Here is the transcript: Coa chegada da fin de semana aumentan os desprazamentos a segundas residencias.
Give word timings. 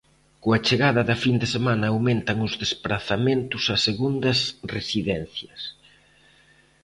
Coa 0.43 0.59
chegada 0.67 1.01
da 1.09 1.17
fin 1.23 1.35
de 1.41 1.47
semana 1.55 1.85
aumentan 1.87 2.37
os 2.47 2.53
desprazamentos 2.63 3.63
a 3.73 3.75
segundas 3.87 4.39
residencias. 4.75 5.61